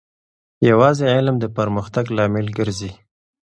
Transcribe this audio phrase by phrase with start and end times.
[0.69, 2.91] یوازې علم د پرمختګ لامل ګرځي.